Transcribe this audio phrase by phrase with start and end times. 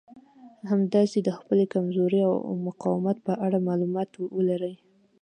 [0.71, 2.35] همداسې د خپلې کمزورۍ او
[2.67, 4.75] مقاومت په اړه مالومات ولرئ.